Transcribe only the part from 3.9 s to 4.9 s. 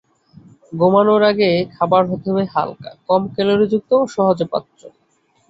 ও সহজ পাচ্য।